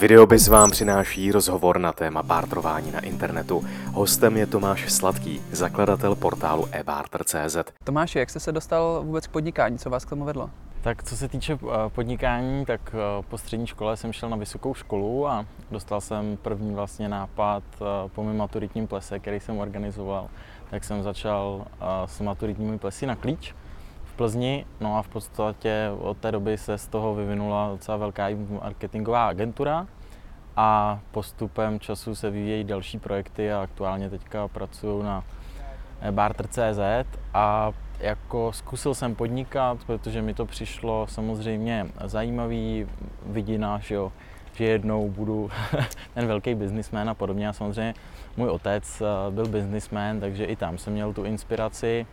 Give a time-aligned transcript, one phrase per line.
[0.00, 3.64] Videobiz vám přináší rozhovor na téma bartrování na internetu.
[3.86, 7.56] Hostem je Tomáš Sladký, zakladatel portálu ebarter.cz.
[7.84, 9.78] Tomáši, jak jste se dostal vůbec k podnikání?
[9.78, 10.50] Co vás k tomu vedlo?
[10.82, 14.74] Tak co se týče eh, podnikání, tak eh, po střední škole jsem šel na vysokou
[14.74, 20.28] školu a dostal jsem první vlastně nápad eh, po mém maturitním plese, který jsem organizoval.
[20.70, 21.66] Tak jsem začal
[22.06, 23.54] s maturitními plesy na klíč
[24.22, 28.28] Plzni, no a v podstatě od té doby se z toho vyvinula docela velká
[28.62, 29.86] marketingová agentura
[30.56, 35.24] a postupem času se vyvíjejí další projekty a aktuálně teďka pracuju na
[36.10, 36.80] barter.cz
[37.34, 42.86] a jako zkusil jsem podnikat, protože mi to přišlo samozřejmě zajímavý.
[43.26, 44.12] Vidina, že, jo,
[44.52, 45.50] že jednou budu
[46.14, 47.48] ten velký biznismen a podobně.
[47.48, 47.94] A samozřejmě
[48.36, 52.06] můj otec eh, byl biznismen, takže i tam jsem měl tu inspiraci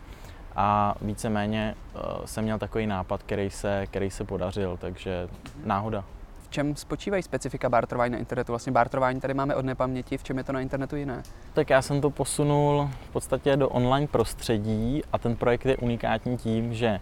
[0.56, 5.28] a víceméně uh, jsem měl takový nápad, který se, který se podařil, takže
[5.64, 6.04] náhoda.
[6.42, 8.52] V čem spočívají specifika bartrování na internetu?
[8.52, 11.22] Vlastně bartrování tady máme od nepaměti, v čem je to na internetu jiné?
[11.52, 16.36] Tak já jsem to posunul v podstatě do online prostředí a ten projekt je unikátní
[16.36, 17.00] tím, že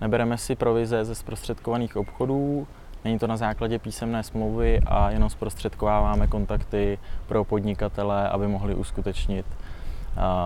[0.00, 2.66] nebereme si provize ze zprostředkovaných obchodů,
[3.04, 9.46] Není to na základě písemné smlouvy a jenom zprostředkováváme kontakty pro podnikatele, aby mohli uskutečnit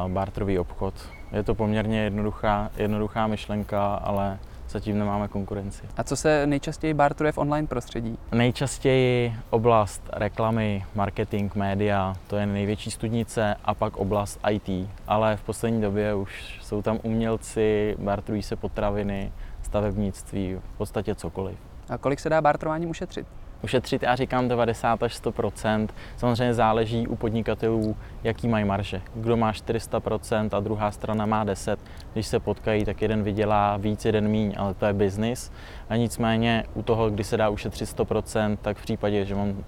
[0.09, 0.95] barterový obchod.
[1.33, 5.83] Je to poměrně jednoduchá, jednoduchá myšlenka, ale zatím nemáme konkurenci.
[5.97, 8.19] A co se nejčastěji barteruje v online prostředí?
[8.33, 14.89] Nejčastěji oblast reklamy, marketing, média, to je největší studnice a pak oblast IT.
[15.09, 21.59] Ale v poslední době už jsou tam umělci, barterují se potraviny, stavebnictví, v podstatě cokoliv.
[21.89, 23.27] A kolik se dá barterováním ušetřit?
[23.65, 29.03] Ušetřit, já říkám 90 až 100% Samozřejmě záleží u podnikatelů, jaký mají marže.
[29.15, 31.81] Kdo má 400% a druhá strana má 10,
[32.13, 35.53] když se potkají, tak jeden vydělá víc, jeden míň, ale to je biznis.
[35.89, 39.65] A nicméně u toho, kdy se dá ušetřit 100% tak v případě, že mám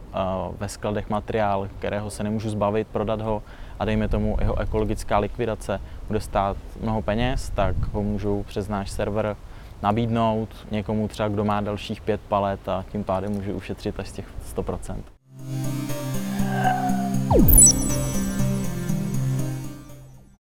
[0.58, 3.42] ve skladech materiál, kterého se nemůžu zbavit, prodat ho
[3.78, 8.91] a dejme tomu jeho ekologická likvidace bude stát mnoho peněz, tak ho můžu přes náš
[8.91, 9.37] server
[9.82, 14.12] nabídnout někomu třeba, kdo má dalších pět palet a tím pádem může ušetřit až z
[14.12, 14.26] těch
[14.56, 15.03] 100%.